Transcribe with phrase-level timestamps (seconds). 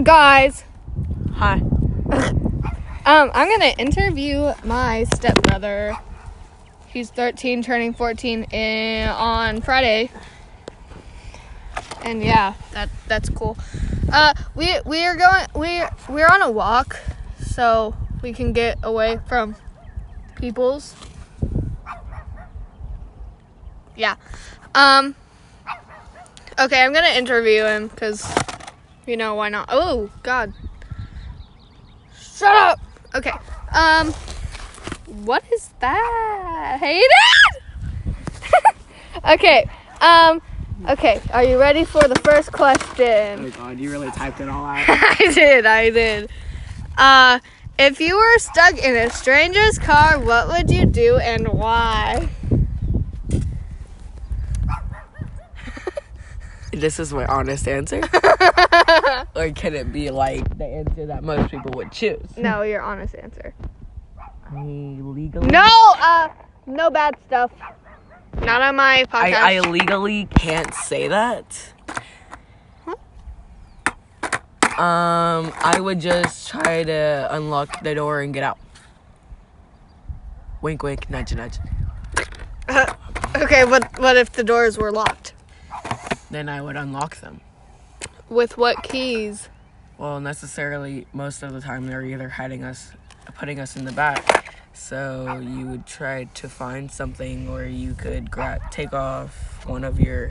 [0.00, 0.64] Hi guys.
[1.34, 1.60] Hi.
[3.06, 5.96] Um, I'm gonna interview my stepbrother.
[6.86, 10.10] He's 13, turning 14 in, on Friday.
[12.02, 13.58] And yeah, that that's cool.
[14.12, 16.98] Uh, we we are going we we're on a walk,
[17.42, 19.56] so we can get away from
[20.36, 20.94] people's.
[23.96, 24.16] Yeah.
[24.74, 25.14] Um.
[26.58, 28.22] Okay, I'm gonna interview him because,
[29.06, 29.68] you know, why not?
[29.70, 30.52] Oh God.
[32.18, 32.80] Shut up.
[33.14, 33.32] Okay.
[33.74, 34.12] Um.
[35.24, 36.78] What is that?
[36.80, 38.14] Hayden?
[39.32, 39.68] okay.
[40.00, 40.40] Um.
[40.88, 41.20] Okay.
[41.32, 43.46] Are you ready for the first question?
[43.46, 44.84] Oh god, you really typed it all out.
[44.88, 45.66] I did.
[45.66, 46.30] I did.
[46.96, 47.40] Uh.
[47.82, 52.28] If you were stuck in a stranger's car, what would you do and why?
[56.72, 58.00] This is my honest answer.
[59.34, 62.36] or can it be like the answer that most people would choose?
[62.36, 63.54] no, your honest answer.
[64.50, 65.66] I legally No.
[65.98, 66.28] Uh.
[66.66, 67.50] No bad stuff.
[68.42, 69.34] Not on my podcast.
[69.34, 71.72] I, I legally can't say that.
[74.78, 78.58] Um, I would just try to unlock the door and get out.
[80.62, 81.58] Wink, wink, nudge, nudge.
[83.36, 83.64] okay.
[83.64, 85.29] What What if the doors were locked?
[86.30, 87.40] Then I would unlock them.
[88.28, 89.48] With what keys?
[89.98, 92.92] Well, necessarily, most of the time they're either hiding us,
[93.34, 94.54] putting us in the back.
[94.72, 100.00] So you would try to find something, or you could gra- take off one of
[100.00, 100.30] your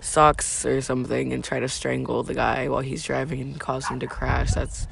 [0.00, 4.00] socks or something and try to strangle the guy while he's driving and cause him
[4.00, 4.52] to crash.
[4.52, 4.86] That's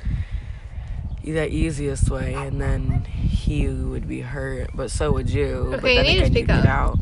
[1.23, 5.69] the easiest way, and then he would be hurt, but so would you.
[5.71, 6.67] but Okay, you then need to again, speak up.
[6.67, 6.99] out.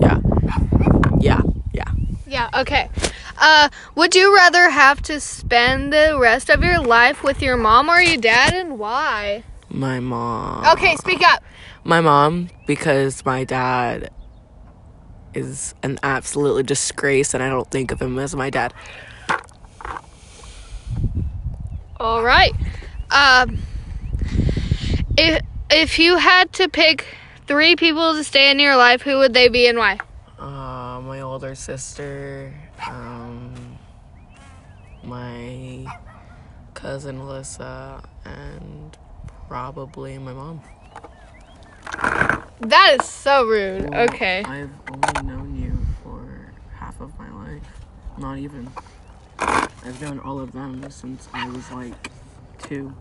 [0.00, 0.20] Yeah.
[1.20, 1.40] Yeah.
[2.34, 2.50] Yeah.
[2.52, 2.90] Okay.
[3.38, 7.88] Uh, would you rather have to spend the rest of your life with your mom
[7.88, 9.44] or your dad and why?
[9.68, 10.66] My mom.
[10.72, 11.44] Okay, speak up.
[11.84, 14.10] My mom, because my dad
[15.32, 18.74] is an absolutely disgrace, and I don't think of him as my dad.
[22.00, 22.52] All right.
[23.12, 23.58] Um,
[25.16, 27.06] if if you had to pick
[27.46, 30.00] three people to stay in your life, who would they be and why?
[31.34, 32.54] Older sister,
[32.88, 33.76] um,
[35.02, 35.84] my
[36.74, 38.96] cousin Alyssa, and
[39.48, 40.60] probably my mom.
[42.60, 43.90] That is so rude.
[43.90, 44.44] Well, Okay.
[44.44, 47.62] I've only known you for half of my life.
[48.16, 48.70] Not even.
[49.40, 52.12] I've known all of them since I was like
[52.62, 52.94] two.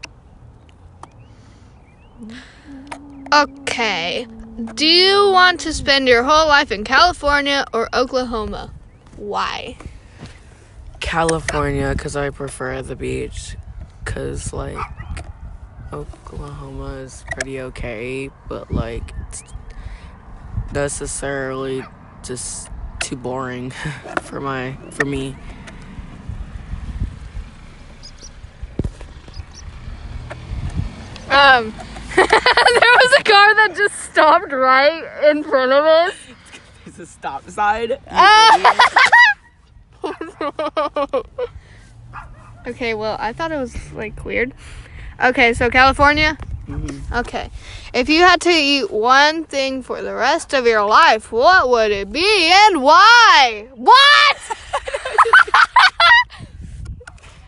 [3.31, 4.25] Okay.
[4.55, 8.71] Do you want to spend your whole life in California or Oklahoma?
[9.17, 9.77] Why?
[10.99, 13.57] California because I prefer the beach.
[14.05, 14.77] Because, like,
[15.91, 19.43] Oklahoma is pretty okay, but, like, it's
[20.71, 21.83] necessarily
[22.23, 23.71] just too boring
[24.21, 25.35] for my, for me.
[31.31, 31.73] Um,
[32.15, 36.13] there was a car that just stopped right in front of us.
[36.85, 37.93] It's a stop sign.
[42.67, 44.53] okay, well, I thought it was like weird.
[45.23, 46.37] Okay, so California?
[46.67, 47.11] Mhm.
[47.19, 47.49] Okay.
[47.93, 51.91] If you had to eat one thing for the rest of your life, what would
[51.91, 53.67] it be and why?
[53.75, 54.37] What?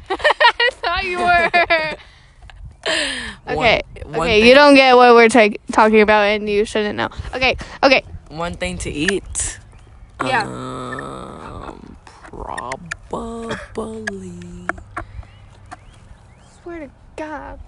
[0.10, 1.50] I thought you were.
[3.48, 3.82] Okay.
[4.04, 7.10] One- one okay, you don't get what we're ta- talking about and you shouldn't know.
[7.34, 7.58] Okay.
[7.84, 8.04] Okay.
[8.30, 9.60] One thing to eat.
[10.24, 10.44] Yeah.
[10.44, 11.98] Um,
[13.10, 14.68] probably.
[16.64, 17.60] Swear to God.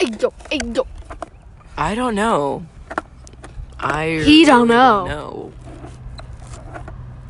[0.00, 0.86] Hey, yo, hey, yo.
[1.76, 2.66] I don't know.
[3.78, 5.06] I He don't know.
[5.06, 5.52] No.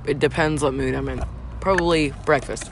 [0.06, 1.24] It depends what mood I'm in.
[1.60, 2.70] Probably breakfast.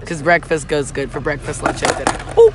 [0.00, 2.18] Because breakfast goes good for breakfast, lunch, and dinner.
[2.38, 2.52] Ooh.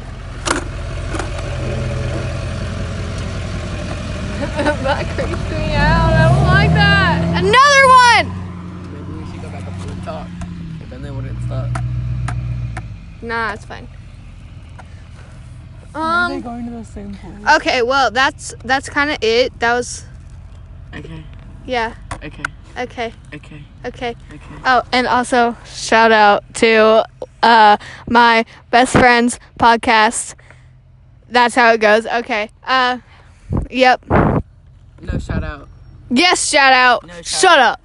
[4.83, 6.13] that creeps me out.
[6.13, 7.21] I don't like that.
[7.43, 7.85] Another
[8.27, 8.93] one!
[8.93, 10.27] Maybe we should go back up to the top.
[10.79, 11.69] But then they wouldn't stop.
[13.21, 13.87] Nah, it's fine.
[15.95, 16.41] Are they Um.
[16.41, 17.55] going to the same place?
[17.57, 19.57] Okay, well, that's that's kind of it.
[19.59, 20.05] That was
[20.95, 21.23] Okay,
[21.65, 21.93] yeah.
[22.23, 22.43] okay,
[22.77, 23.13] Okay.
[23.33, 24.15] okay, Okay.
[24.31, 24.55] okay.
[24.65, 27.05] Oh, and also shout out to
[27.43, 27.77] uh
[28.09, 30.35] my best friend's podcast.
[31.29, 32.05] That's how it goes.
[32.05, 32.49] Okay.
[32.63, 32.99] Uh.
[33.69, 34.05] Yep.
[35.03, 35.67] No shout out.
[36.09, 36.49] Yes.
[36.49, 37.05] Shout out.
[37.05, 37.81] No shout Shut up.